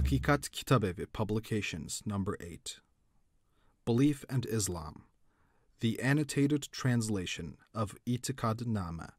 [0.00, 2.80] Hakikat Kitabevi Publications, Number 8.
[3.84, 5.02] Belief and Islam.
[5.80, 9.12] The Annotated Translation of Itikad Nama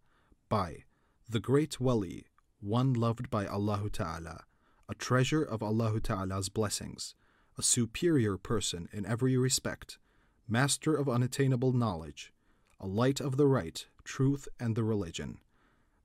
[0.49, 0.85] by
[1.29, 2.25] the Great Wali,
[2.61, 4.45] one loved by Allah Ta'ala,
[4.89, 7.13] a treasure of Allah Ta'ala's blessings,
[7.59, 9.99] a superior person in every respect,
[10.47, 12.33] master of unattainable knowledge,
[12.79, 15.37] a light of the right, truth, and the religion.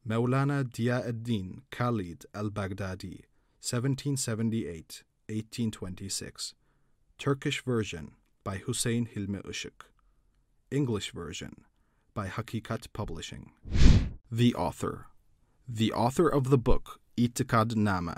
[0.06, 3.23] Maulana Dia ad-Din Khalid al-Baghdadi,
[3.66, 6.55] 1778 1826.
[7.19, 8.12] Turkish version
[8.45, 9.91] by Hussein Hilmi Işık.
[10.70, 11.65] English version
[12.15, 13.51] by Hakikat Publishing.
[14.30, 15.07] The author.
[15.69, 18.16] The author of the book Itikad Nama,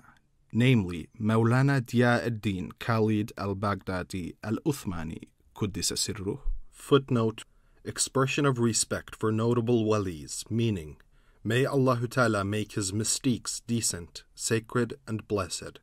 [0.52, 6.40] namely Maulana Dia ad-Din Khalid al-Baghdadi al-Uthmani, Quddisa Sirruh.
[6.70, 7.44] Footnote
[7.86, 10.98] Expression of respect for notable walis, meaning
[11.44, 15.78] May Allah Ta'ala make his mystiques decent, sacred, and blessed.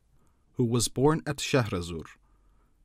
[0.54, 2.04] Who was born at Shahrazur,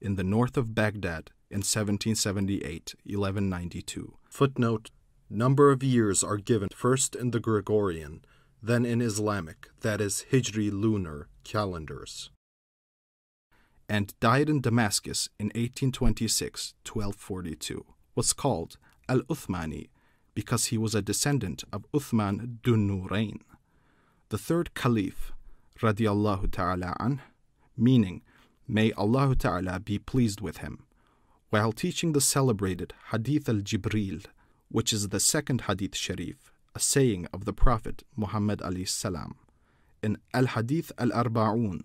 [0.02, 4.18] in the north of Baghdad in 1778 1192.
[4.30, 4.90] Footnote
[5.30, 8.26] Number of years are given first in the Gregorian,
[8.62, 12.32] then in Islamic, that is, Hijri lunar, calendars.
[13.88, 17.86] And died in Damascus in 1826 1242.
[18.16, 18.78] Was called
[19.08, 19.88] Al Uthmani
[20.34, 23.42] because he was a descendant of Uthman dun Nurayn,
[24.30, 25.34] the third caliph,
[25.80, 27.22] radiallahu ta'ala anh,
[27.76, 28.22] meaning,
[28.68, 30.86] may Allah ta'ala be pleased with him,
[31.50, 34.26] while teaching the celebrated Hadith al-Jibril,
[34.70, 39.36] which is the second Hadith Sharif, a saying of the Prophet Muhammad alayhi salam,
[40.02, 41.82] in Al-Hadith al-Arba'un,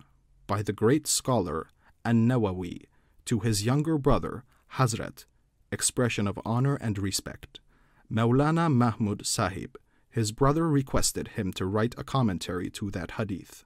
[0.47, 1.67] by the great scholar
[2.05, 2.85] An-Nawawi,
[3.25, 5.25] to his younger brother, Hazrat,
[5.73, 7.59] expression of honor and respect.
[8.11, 9.77] Maulana Mahmud Sahib,
[10.11, 13.65] his brother requested him to write a commentary to that hadith.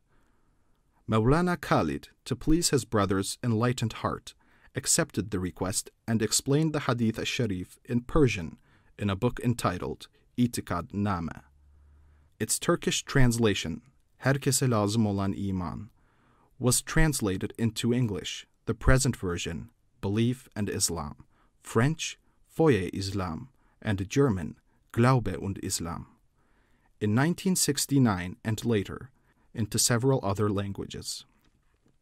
[1.08, 4.34] Maulana Khalid, to please his brother's enlightened heart,
[4.74, 8.56] accepted the request and explained the hadith al-Sharif in Persian
[8.98, 11.42] in a book entitled Itikad Nama.
[12.38, 13.82] Its Turkish translation,
[14.24, 15.90] Herkese lazım olan iman,
[16.58, 19.68] was translated into English, the present version,
[20.00, 21.24] Belief and Islam,
[21.60, 23.48] French, Foye Islam,
[23.82, 24.56] and German
[24.92, 26.06] Glaube und Islam.
[27.00, 29.10] In 1969 and later,
[29.54, 31.24] into several other languages,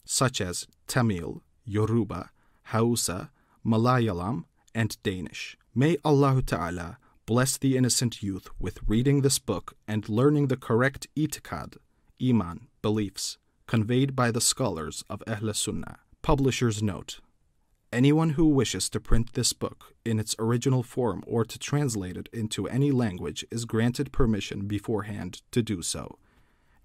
[0.05, 2.31] such as Tamil, Yoruba,
[2.65, 3.31] Hausa,
[3.65, 4.45] Malayalam,
[4.75, 5.57] and Danish.
[5.75, 11.07] May Allah Ta'ala bless the innocent youth with reading this book and learning the correct
[11.15, 11.77] itikad,
[12.23, 15.99] iman, beliefs, conveyed by the scholars of Ahl Sunnah.
[16.23, 17.21] Publisher's note.
[17.91, 22.29] Anyone who wishes to print this book in its original form or to translate it
[22.35, 26.19] into any language is granted permission beforehand to do so.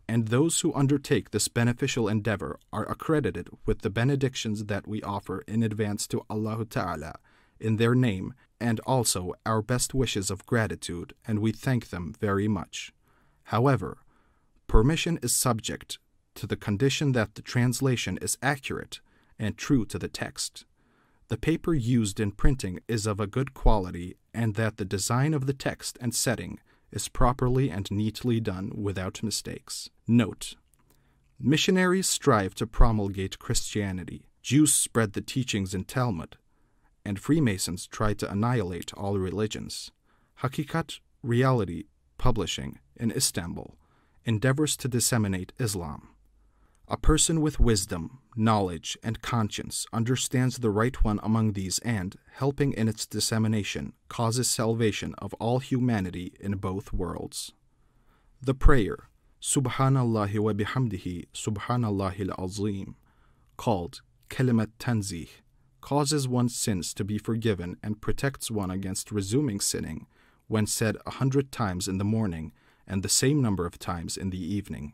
[0.07, 5.43] And those who undertake this beneficial endeavor are accredited with the benedictions that we offer
[5.45, 7.15] in advance to Allah Ta'ala
[7.59, 12.47] in their name and also our best wishes of gratitude, and we thank them very
[12.47, 12.93] much.
[13.45, 13.97] However,
[14.67, 15.99] permission is subject
[16.35, 19.01] to the condition that the translation is accurate
[19.37, 20.63] and true to the text
[21.27, 25.45] the paper used in printing is of a good quality and that the design of
[25.45, 26.59] the text and setting
[26.91, 29.89] is properly and neatly done without mistakes.
[30.07, 30.55] Note
[31.39, 36.37] Missionaries strive to promulgate Christianity, Jews spread the teachings in Talmud,
[37.03, 39.91] and Freemasons try to annihilate all religions.
[40.41, 41.85] Hakikat Reality
[42.17, 43.75] Publishing in Istanbul
[44.25, 46.09] endeavors to disseminate Islam.
[46.93, 52.71] A person with wisdom, knowledge, and conscience understands the right one among these and, helping
[52.73, 57.51] in its dissemination, causes salvation of all humanity in both worlds.
[58.43, 59.09] The prayer,
[59.41, 62.95] Subhanallah wa bihamdihi Subhanallahil Azim,
[63.57, 65.29] called Kalimat Tanzih,
[65.81, 70.05] causes one's sins to be forgiven and protects one against resuming sinning
[70.45, 72.53] when said a hundred times in the morning
[72.85, 74.93] and the same number of times in the evening.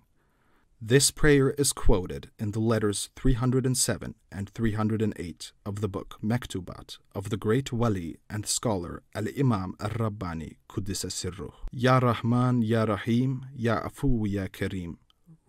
[0.81, 7.29] This prayer is quoted in the letters 307 and 308 of the book Mektubat of
[7.29, 11.51] the great wali and scholar Al-Imam Al-Rabbani Quddisa Sirruh.
[11.73, 14.95] Ya Rahman, Ya Rahim, Ya Afu, Ya Kareem.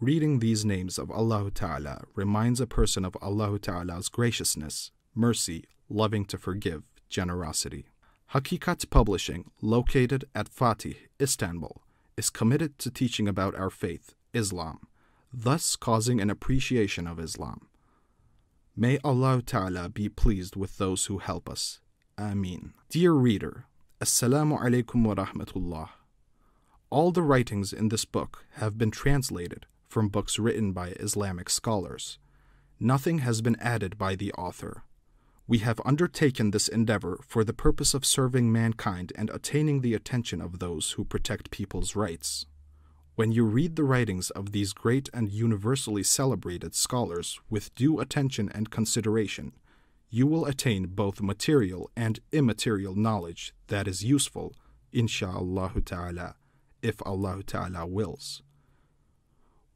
[0.00, 6.24] Reading these names of Allah Ta'ala reminds a person of Allah Ta'ala's graciousness, mercy, loving
[6.24, 7.86] to forgive, generosity.
[8.34, 11.82] Hakikat Publishing, located at Fatih, Istanbul,
[12.16, 14.88] is committed to teaching about our faith, Islam
[15.32, 17.68] thus causing an appreciation of Islam.
[18.76, 21.80] May Allah Ta'ala be pleased with those who help us.
[22.16, 22.72] Ameen.
[22.88, 23.66] Dear reader,
[24.00, 25.88] Assalamu alaikum wa rahmatullah.
[26.90, 32.18] All the writings in this book have been translated from books written by Islamic scholars.
[32.78, 34.84] Nothing has been added by the author.
[35.46, 40.40] We have undertaken this endeavor for the purpose of serving mankind and attaining the attention
[40.40, 42.46] of those who protect people's rights.
[43.20, 48.50] When you read the writings of these great and universally celebrated scholars with due attention
[48.54, 49.52] and consideration,
[50.08, 54.54] you will attain both material and immaterial knowledge that is useful,
[54.94, 56.36] insha'Allah ta'ala,
[56.80, 58.40] if Allah ta'ala wills.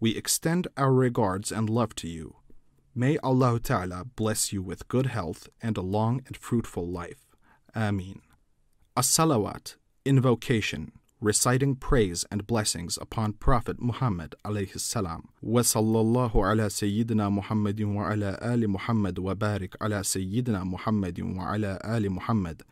[0.01, 2.37] We extend our regards and love to you.
[2.95, 7.27] May Allah ta'ala bless you with good health and a long and fruitful life.
[7.75, 8.23] Ameen.
[8.97, 9.77] As-salawat,
[10.07, 15.30] invocation, reciting praise and blessings upon Prophet Muhammad alayhi salam.
[15.42, 21.54] Wa sallallahu ala Sayyidina Muhammadin wa ala ali Muhammad wa barik ala Sayyidina Muhammadin wa
[21.54, 22.64] ala ali Muhammad.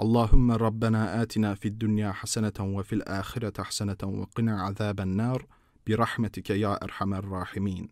[0.00, 5.46] اللهم ربنا آتنا في الدنيا حسنة وفي الآخرة حسنة وقنا عذاب النار
[5.86, 7.88] برحمتك يا أرحم الراحمين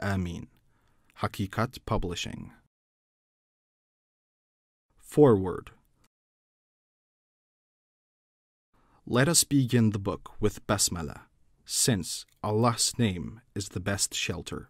[0.00, 0.46] آمين
[1.22, 2.50] Hakikat Publishing
[4.98, 5.70] Forward
[9.11, 11.21] Let us begin the book with Basmala,
[11.65, 14.69] since Allah's name is the best shelter.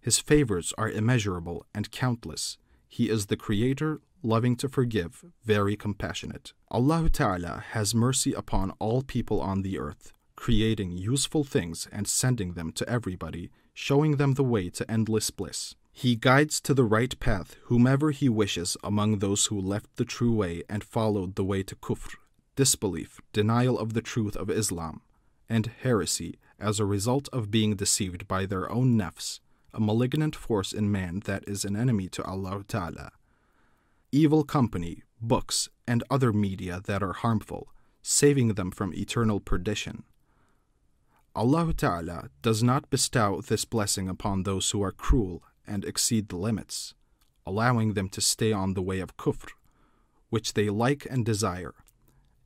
[0.00, 2.56] His favors are immeasurable and countless.
[2.88, 6.54] He is the Creator, loving to forgive, very compassionate.
[6.70, 12.54] Allah Ta'ala has mercy upon all people on the earth, creating useful things and sending
[12.54, 15.74] them to everybody, showing them the way to endless bliss.
[15.92, 20.32] He guides to the right path whomever He wishes among those who left the true
[20.32, 22.14] way and followed the way to kufr,
[22.56, 25.02] disbelief, denial of the truth of Islam,
[25.48, 29.40] and heresy as a result of being deceived by their own nafs,
[29.72, 33.10] a malignant force in man that is an enemy to Allah Ta'ala.
[34.12, 37.68] Evil company, books, and other media that are harmful,
[38.02, 40.04] saving them from eternal perdition.
[41.34, 46.36] Allah Ta'ala does not bestow this blessing upon those who are cruel and exceed the
[46.36, 46.94] limits,
[47.44, 49.48] allowing them to stay on the way of kufr,
[50.30, 51.74] which they like and desire.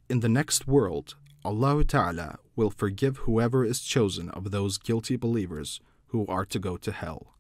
[0.09, 5.81] In the next world, Allah Ta'ala will forgive whoever is chosen of those guilty believers
[6.07, 7.35] who are to go to hell,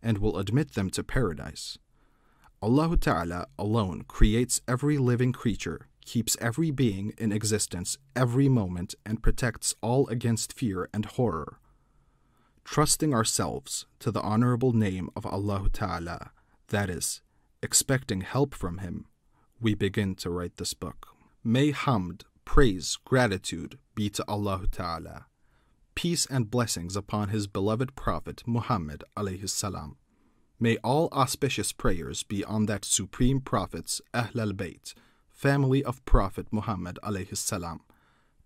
[0.00, 1.78] and will admit them to paradise.
[2.62, 9.20] Allah Ta'ala alone creates every living creature, keeps every being in existence every moment, and
[9.20, 11.58] protects all against fear and horror.
[12.64, 16.30] Trusting ourselves to the honorable name of Allah Ta'ala,
[16.68, 17.20] that is,
[17.64, 19.06] expecting help from Him,
[19.60, 21.08] we begin to write this book.
[21.44, 25.26] May hamd, praise, gratitude be to Allah Ta'ala.
[25.96, 29.96] Peace and blessings upon His beloved Prophet Muhammad alayhi salam.
[30.60, 34.94] May all auspicious prayers be on that supreme Prophet's Ahl al-Bayt,
[35.30, 37.80] family of Prophet Muhammad alayhi salam,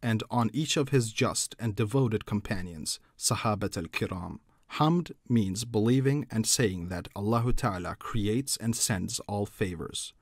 [0.03, 4.39] and on each of his just and devoted companions, Sahabat al-Kiram.
[4.77, 10.15] Hamd means believing and saying that Allah Ta'ala creates and sends all favors.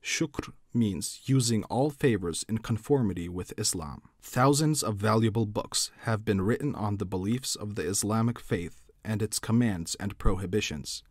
[0.00, 4.02] Shukr means using all favors in conformity with Islam.
[4.22, 9.22] Thousands of valuable books have been written on the beliefs of the Islamic faith and
[9.22, 11.02] its commands and prohibitions,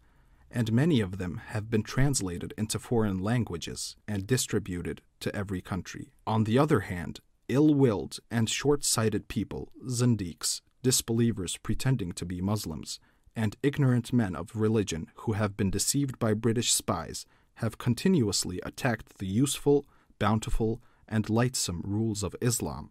[0.51, 6.11] and many of them have been translated into foreign languages and distributed to every country.
[6.25, 12.41] On the other hand, ill willed and short sighted people, zindiqs, disbelievers pretending to be
[12.41, 12.99] Muslims,
[13.35, 17.25] and ignorant men of religion who have been deceived by British spies
[17.59, 19.85] have continuously attacked the useful,
[20.17, 22.89] bountiful, and lightsome rules of Islam,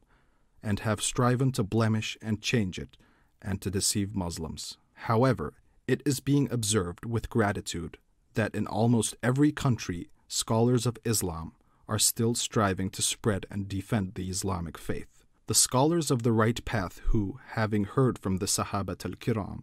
[0.62, 2.96] and have striven to blemish and change it,
[3.40, 4.76] and to deceive Muslims.
[4.94, 5.54] However,
[5.87, 7.96] it is being observed with gratitude
[8.34, 11.52] that in almost every country scholars of Islam
[11.88, 15.25] are still striving to spread and defend the Islamic faith.
[15.46, 19.62] The scholars of the right path who, having heard from the Sahabat al Kiram,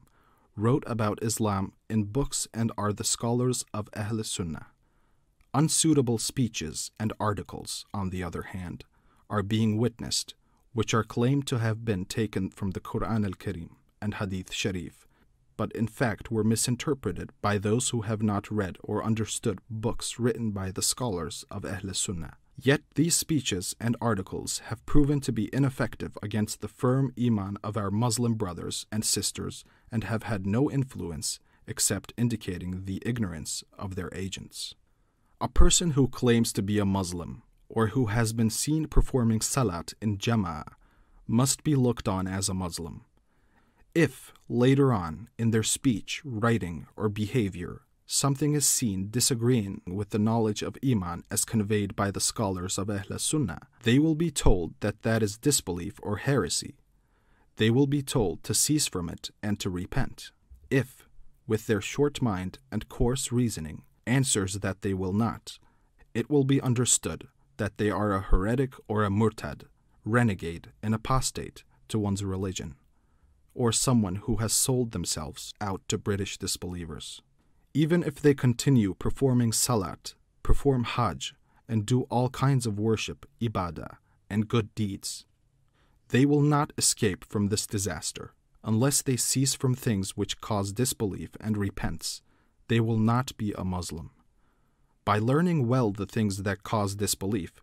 [0.58, 4.68] wrote about Islam in books and are the scholars of Ahl Sunnah.
[5.56, 8.84] Unsuitable speeches and articles, on the other hand,
[9.30, 10.36] are being witnessed,
[10.74, 15.08] which are claimed to have been taken from the Quran al Karim and Hadith Sharif,
[15.56, 20.52] but in fact were misinterpreted by those who have not read or understood books written
[20.52, 22.36] by the scholars of Ahl Sunnah.
[22.62, 27.78] Yet these speeches and articles have proven to be ineffective against the firm Iman of
[27.78, 33.96] our Muslim brothers and sisters and have had no influence except indicating the ignorance of
[33.96, 34.76] their agents.
[35.46, 39.94] A person who claims to be a Muslim or who has been seen performing salat
[40.02, 40.74] in Jama'ah
[41.28, 43.06] must be looked on as a Muslim.
[43.94, 50.18] If, later on, in their speech, writing, or behavior, something is seen disagreeing with the
[50.18, 54.74] knowledge of Iman as conveyed by the scholars of Ahl Sunnah, they will be told
[54.80, 56.74] that that is disbelief or heresy.
[57.58, 60.32] They will be told to cease from it and to repent.
[60.72, 61.08] If,
[61.46, 65.60] with their short mind and coarse reasoning, answers that they will not,
[66.14, 69.64] it will be understood that they are a heretic or a murtad,
[70.04, 72.76] renegade, and apostate to one's religion,
[73.54, 77.22] or someone who has sold themselves out to British disbelievers.
[77.74, 81.34] Even if they continue performing salat, perform hajj,
[81.68, 83.98] and do all kinds of worship, ibadah,
[84.30, 85.26] and good deeds,
[86.10, 88.34] they will not escape from this disaster.
[88.64, 92.22] Unless they cease from things which cause disbelief and repents,
[92.68, 94.12] they will not be a Muslim.
[95.04, 97.62] By learning well the things that cause disbelief,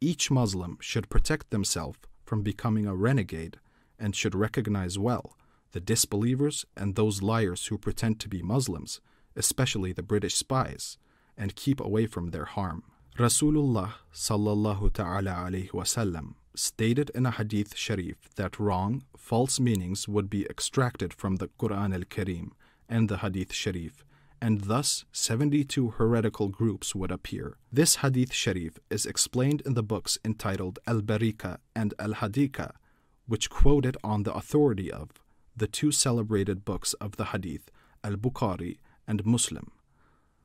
[0.00, 3.58] each Muslim should protect themselves from becoming a renegade
[3.98, 5.36] and should recognize well
[5.72, 9.00] the disbelievers and those liars who pretend to be Muslims,
[9.34, 10.98] especially the British spies,
[11.36, 12.84] and keep away from their harm.
[13.18, 20.30] Rasulullah sallallahu ta'ala alayhi wasallam stated in a hadith sharif that wrong, false meanings would
[20.30, 22.52] be extracted from the Quran al-Karim
[22.88, 24.04] and the hadith sharif
[24.44, 27.56] and thus 72 heretical groups would appear.
[27.72, 32.72] This hadith sharif is explained in the books entitled Al Barika and Al Hadika,
[33.26, 35.12] which quoted on the authority of
[35.56, 37.70] the two celebrated books of the hadith,
[38.04, 38.76] Al Bukhari
[39.08, 39.70] and Muslim.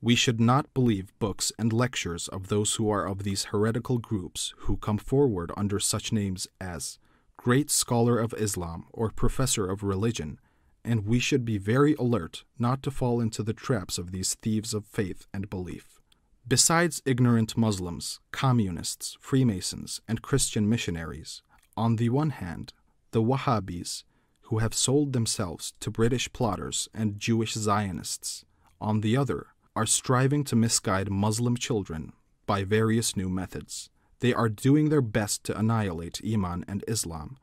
[0.02, 4.54] We should not believe books and lectures of those who are of these heretical groups
[4.60, 7.00] who come forward under such names as
[7.36, 10.40] Great Scholar of Islam or Professor of Religion
[10.84, 14.74] and we should be very alert not to fall into the traps of these thieves
[14.74, 16.00] of faith and belief.
[16.48, 21.44] Besides ignorant Muslims, communists, Freemasons, and Christian missionaries,
[21.78, 22.74] on the one hand,
[23.12, 24.04] the Wahhabis,
[24.44, 28.46] who have sold themselves to British plotters and Jewish Zionists,
[28.82, 32.14] on the other, are striving to misguide Muslim children
[32.46, 33.90] by various new methods.
[34.20, 37.38] They are doing their best to annihilate Iman and Islam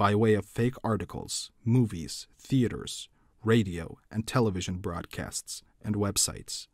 [0.00, 3.10] by way of fake articles, movies, theaters,
[3.44, 6.68] radio, and television broadcasts, and websites.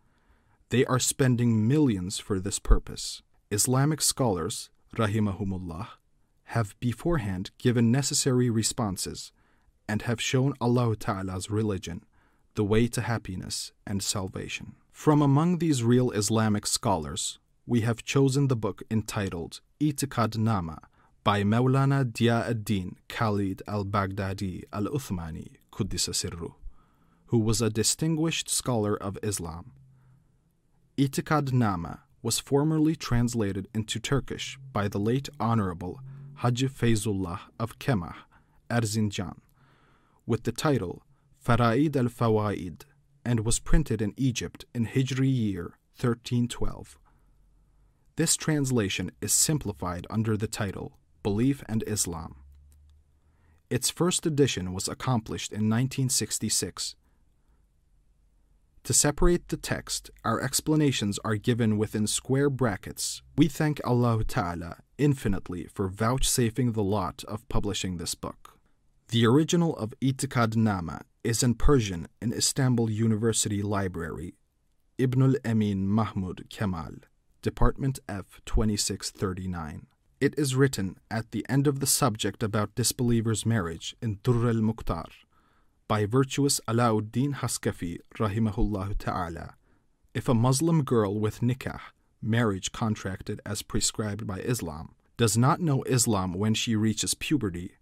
[0.68, 3.22] They are spending millions for this purpose.
[3.50, 5.88] Islamic scholars, rahimahumullah,
[6.54, 9.32] have beforehand given necessary responses
[9.88, 12.04] and have shown Allah Ta'ala's religion,
[12.54, 14.76] the way to happiness and salvation.
[14.92, 20.78] From among these real Islamic scholars, we have chosen the book entitled Itikad Nama
[21.26, 26.54] by Maulana Dia ad-Din Khalid al-Baghdadi al-Uthmani Quddisa Sirru,
[27.30, 29.72] who was a distinguished scholar of Islam.
[30.96, 35.98] Itikad Nama was formerly translated into Turkish by the late Honorable
[36.34, 38.14] Haji Fayzullah of Kemah,
[38.70, 39.38] Erzincan,
[40.26, 41.02] with the title
[41.44, 42.82] Faraid al-Fawaid
[43.24, 46.96] and was printed in Egypt in Hijri year 1312.
[48.14, 52.36] This translation is simplified under the title Belief and Islam.
[53.68, 56.94] Its first edition was accomplished in 1966.
[58.84, 63.22] To separate the text, our explanations are given within square brackets.
[63.36, 68.56] We thank Allah Ta'ala infinitely for vouchsafing the lot of publishing this book.
[69.08, 74.36] The original of Itikad Nama is in Persian in Istanbul University Library,
[74.96, 76.98] Ibn al-Amin Mahmud Kemal,
[77.42, 79.88] Department F 2639.
[80.18, 84.62] It is written at the end of the subject about disbelievers' marriage in Durr al
[84.62, 85.04] Mukhtar
[85.88, 89.56] by virtuous Alauddin Haskafi rahimahullah ta'ala.
[90.14, 91.80] If a Muslim girl with nikah,
[92.22, 97.72] marriage contracted as prescribed by Islam, does not know Islam when she reaches puberty,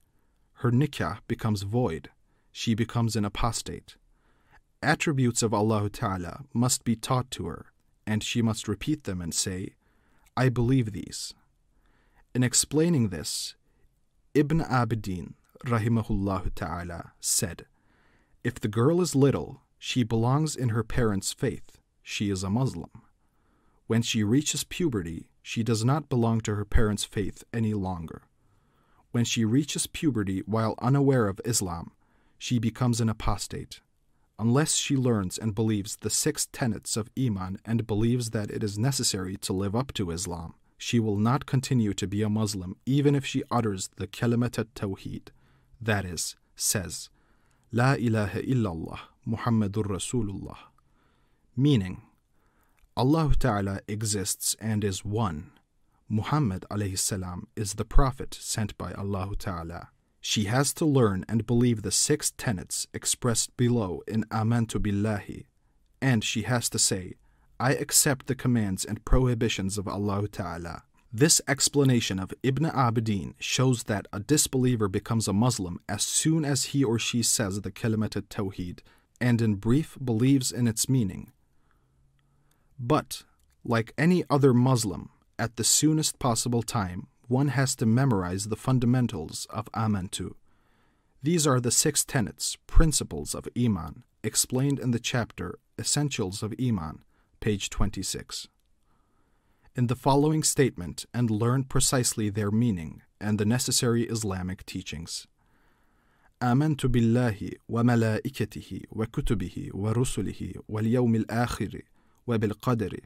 [0.54, 2.10] her nikah becomes void,
[2.50, 3.94] she becomes an apostate.
[4.82, 7.66] Attributes of Allah Ta'ala must be taught to her,
[8.08, 9.74] and she must repeat them and say,
[10.36, 11.32] I believe these.
[12.34, 13.54] In explaining this,
[14.34, 15.34] Ibn Abidin,
[15.66, 17.66] rahimahullah ta'ala, said,
[18.42, 22.90] If the girl is little, she belongs in her parents' faith, she is a Muslim.
[23.86, 28.22] When she reaches puberty, she does not belong to her parents' faith any longer.
[29.12, 31.92] When she reaches puberty while unaware of Islam,
[32.36, 33.80] she becomes an apostate.
[34.40, 38.76] Unless she learns and believes the six tenets of Iman and believes that it is
[38.76, 43.14] necessary to live up to Islam, she will not continue to be a Muslim even
[43.14, 45.28] if she utters the kalimat at-tawheed,
[45.80, 47.08] that is, says,
[47.72, 50.56] La ilaha illallah Muhammadur Rasulullah,
[51.56, 52.02] meaning,
[52.96, 55.50] Allah Ta'ala exists and is one.
[56.08, 59.88] Muhammad alayhi salam is the prophet sent by Allah Ta'ala.
[60.20, 65.46] She has to learn and believe the six tenets expressed below in Amantu Billahi,
[66.00, 67.14] and she has to say,
[67.60, 70.82] I accept the commands and prohibitions of Allah Ta'ala.
[71.12, 76.64] This explanation of Ibn Abidin shows that a disbeliever becomes a Muslim as soon as
[76.66, 78.80] he or she says the kalimat tawheed
[79.20, 81.30] and in brief believes in its meaning.
[82.78, 83.22] But,
[83.64, 89.46] like any other Muslim, at the soonest possible time, one has to memorize the fundamentals
[89.50, 90.34] of Amantu.
[91.22, 97.04] These are the six tenets, principles of Iman, explained in the chapter Essentials of Iman,
[97.43, 98.47] page 26.
[99.75, 105.27] In the following statement, and learn precisely their meaning and the necessary Islamic teachings.
[106.43, 111.81] آمنت بالله وملائكته وكتبه ورسله واليوم الآخر
[112.27, 112.99] وبالقدر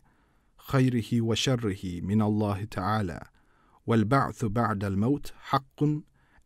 [0.57, 3.21] خيره وشره من الله تعالى
[3.87, 5.83] والبعث بعد الموت حق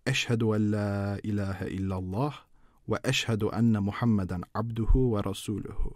[0.07, 2.33] أشهد أن لا إله إلا الله
[2.87, 5.91] وأشهد أن محمدا عبده ورسوله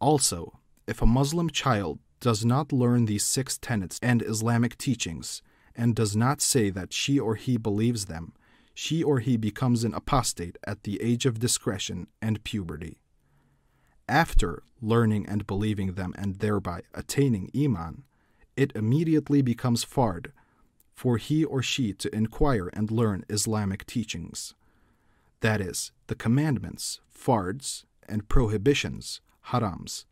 [0.00, 5.42] also, if a Muslim child does not learn these six tenets and Islamic teachings,
[5.74, 8.32] and does not say that she or he believes them,
[8.74, 12.98] she or he becomes an apostate at the age of discretion and puberty.
[14.08, 18.04] After learning and believing them and thereby attaining Iman,
[18.56, 20.32] it immediately becomes fard
[20.98, 24.54] for he or she to inquire and learn Islamic teachings.
[25.42, 30.04] That is, the commandments, fards, and prohibitions, harams,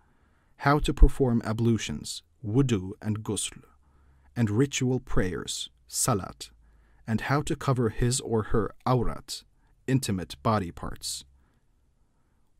[0.58, 3.62] how to perform ablutions, wudu and ghusl,
[4.34, 6.50] and ritual prayers, salat,
[7.06, 9.44] and how to cover his or her awrat,
[9.86, 11.24] intimate body parts.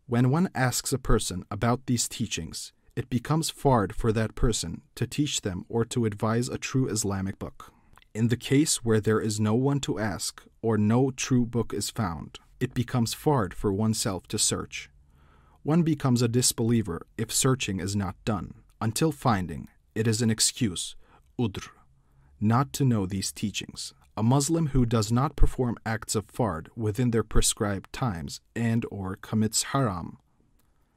[0.06, 5.06] When one asks a person about these teachings, it becomes fard for that person to
[5.06, 7.72] teach them or to advise a true Islamic book.
[8.14, 11.90] In the case where there is no one to ask or no true book is
[11.90, 14.88] found, it becomes fard for oneself to search.
[15.66, 18.54] One becomes a disbeliever if searching is not done.
[18.80, 20.94] Until finding, it is an excuse,
[21.40, 21.70] udr,
[22.40, 23.92] not to know these teachings.
[24.16, 29.16] A Muslim who does not perform acts of fard within their prescribed times and or
[29.16, 30.18] commits haram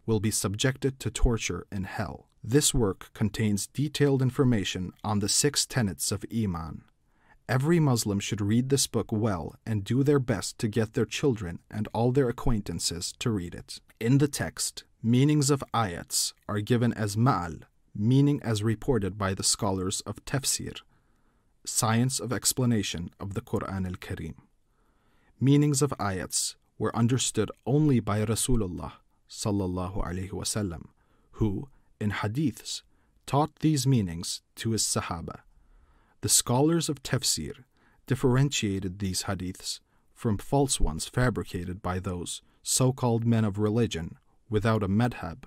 [0.06, 2.28] will be subjected to torture in hell.
[2.44, 6.84] This work contains detailed information on the six tenets of Iman.
[7.48, 11.58] Every Muslim should read this book well and do their best to get their children
[11.72, 13.80] and all their acquaintances to read it.
[14.00, 19.44] In the text, meanings of ayats are given as ma'al, meaning as reported by the
[19.44, 20.80] scholars of tafsir,
[21.66, 24.36] science of explanation of the Quran al Karim.
[25.42, 28.94] Meanings of ayats were understood only by Rasulullah
[29.30, 30.86] sallallahu alaihi wasallam,
[31.32, 31.68] who,
[32.00, 32.84] in hadiths,
[33.26, 35.42] taught these meanings to his Sahaba.
[36.22, 37.66] The scholars of tafsir
[38.08, 39.82] differentiated these hadiths
[40.14, 44.18] from false ones fabricated by those so called men of religion
[44.50, 45.44] without a madhab,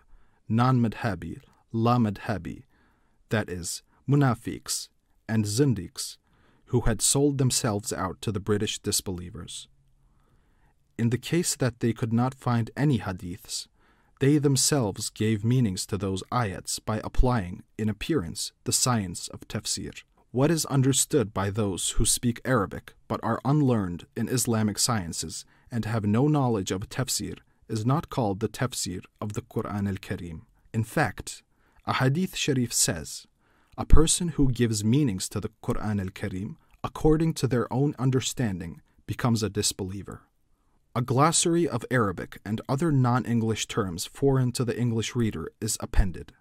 [0.49, 1.41] non madhabi,
[1.73, 2.65] la madhabi,
[3.31, 4.89] that is, munafiqs
[5.29, 6.19] and zindiqs,
[6.67, 9.69] who had sold themselves out to the British disbelievers.
[10.99, 13.67] In the case that they could not find any hadiths,
[14.21, 20.05] they themselves gave meanings to those ayats by applying, in appearance, the science of tafsir.
[20.31, 25.87] What is understood by those who speak Arabic but are unlearned in Islamic sciences and
[25.87, 30.47] have no knowledge of tafsir is not called the tafsir of the Quran al Karim.
[30.73, 31.43] In fact,
[31.87, 33.27] a hadith sharif says,
[33.79, 38.83] a person who gives meanings to the Quran al Karim according to their own understanding
[39.07, 40.23] becomes a disbeliever.
[40.95, 45.79] A glossary of Arabic and other non English terms foreign to the English reader is
[45.81, 46.33] appended.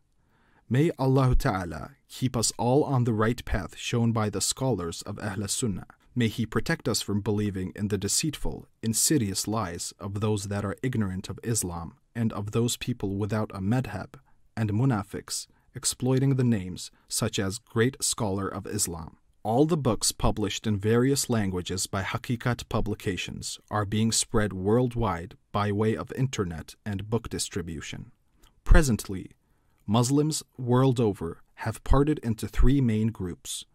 [0.70, 5.20] May Allah Ta'ala keep us all on the right path shown by the scholars of
[5.20, 5.88] Ahl Sunnah.
[6.14, 10.76] May He protect us from believing in the deceitful, insidious lies of those that are
[10.84, 14.16] ignorant of Islam and of those people without a madhab
[14.58, 19.18] and munafiqs exploiting the names such as Great Scholar of Islam.
[19.44, 25.72] All the books published in various languages by Hakikat Publications are being spread worldwide by
[25.72, 28.12] way of internet and book distribution.
[28.64, 29.32] Presently,
[29.88, 33.66] Muslims world over have parted into three main groups.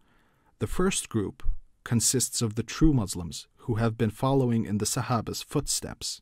[0.59, 1.43] The first group
[1.87, 6.21] consists of the true Muslims who have been following in the Sahaba's footsteps.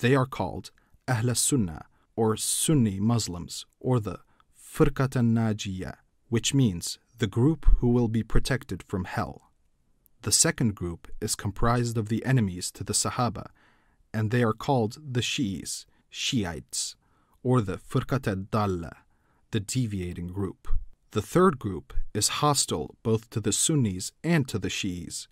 [0.00, 0.70] They are called
[1.08, 4.20] Ahl Sunnah or Sunni Muslims or the
[4.56, 5.96] Firqat Najiyah,
[6.28, 9.50] which means the group who will be protected from hell.
[10.22, 13.46] The second group is comprised of the enemies to the Sahaba,
[14.12, 16.94] and they are called the Shi'is, Shiites,
[17.42, 18.98] or the Firqat al-Dalla,
[19.50, 20.68] the deviating group.
[21.14, 25.28] The third group is hostile both to the Sunnis and to the Shi'is.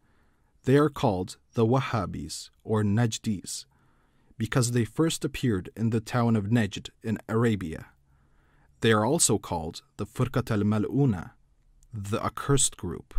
[0.63, 3.65] They are called the Wahhabis or Najdis
[4.39, 7.87] because they first appeared in the town of Najd in Arabia.
[8.81, 11.33] They are also called the Firqat al Mal'una,
[11.93, 13.13] the accursed group.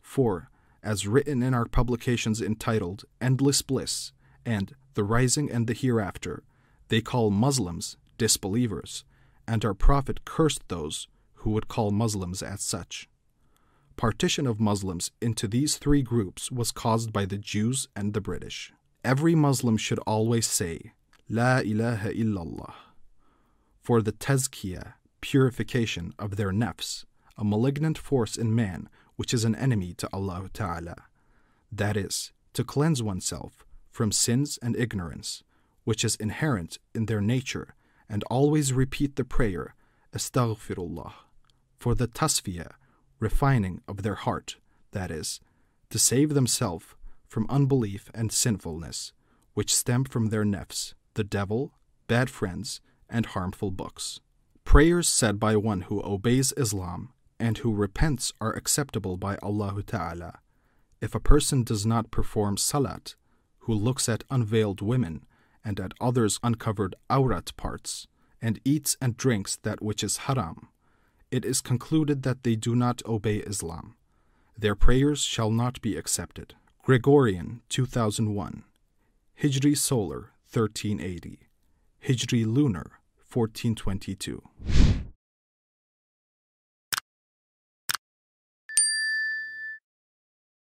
[0.00, 0.48] For,
[0.82, 4.12] as written in our publications entitled Endless Bliss
[4.46, 6.44] and The Rising and the Hereafter,
[6.88, 9.04] They call Muslims disbelievers,
[9.46, 11.06] and our Prophet cursed those
[11.40, 13.08] who would call Muslims as such.
[13.96, 18.72] Partition of Muslims into these three groups was caused by the Jews and the British.
[19.04, 20.92] Every Muslim should always say,
[21.28, 22.74] La ilaha illallah,
[23.80, 27.04] for the tazkiyah, purification of their nafs,
[27.36, 30.96] a malignant force in man which is an enemy to Allah Ta'ala.
[31.70, 35.42] That is, to cleanse oneself from sins and ignorance,
[35.84, 37.74] which is inherent in their nature,
[38.08, 39.74] and always repeat the prayer,
[40.14, 41.12] Astaghfirullah,
[41.80, 42.72] for the tasfiyah,
[43.18, 44.56] refining of their heart,
[44.92, 45.40] that is,
[45.88, 46.84] to save themselves
[47.26, 49.12] from unbelief and sinfulness,
[49.54, 51.72] which stem from their nefs, the devil,
[52.06, 54.20] bad friends, and harmful books.
[54.62, 60.40] Prayers said by one who obeys Islam and who repents are acceptable by Allah Ta'ala.
[61.00, 63.14] If a person does not perform salat,
[63.60, 65.24] who looks at unveiled women
[65.64, 68.06] and at others' uncovered aurat parts,
[68.42, 70.68] and eats and drinks that which is haram,
[71.30, 73.94] it is concluded that they do not obey Islam.
[74.58, 76.54] Their prayers shall not be accepted.
[76.82, 78.64] Gregorian 2001,
[79.40, 81.38] Hijri Solar 1380,
[82.04, 83.00] Hijri Lunar
[83.32, 84.42] 1422.